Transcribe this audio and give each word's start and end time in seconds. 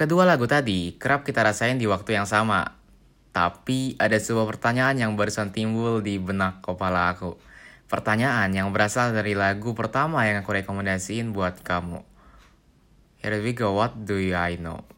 Kedua 0.00 0.24
lagu 0.24 0.48
tadi 0.48 0.96
kerap 0.96 1.28
kita 1.28 1.44
rasain 1.44 1.76
di 1.76 1.84
waktu 1.84 2.16
yang 2.16 2.24
sama. 2.24 2.64
Tapi 3.36 4.00
ada 4.00 4.16
sebuah 4.16 4.48
pertanyaan 4.48 4.96
yang 4.96 5.12
barusan 5.12 5.52
timbul 5.52 6.00
di 6.00 6.16
benak 6.16 6.64
kepala 6.64 7.12
aku. 7.12 7.36
Pertanyaan 7.84 8.48
yang 8.48 8.72
berasal 8.72 9.12
dari 9.12 9.36
lagu 9.36 9.76
pertama 9.76 10.24
yang 10.24 10.40
aku 10.40 10.56
rekomendasiin 10.56 11.36
buat 11.36 11.60
kamu. 11.60 12.00
Here 13.20 13.44
we 13.44 13.52
go, 13.52 13.76
what 13.76 13.92
do 14.08 14.16
I 14.16 14.56
know? 14.56 14.88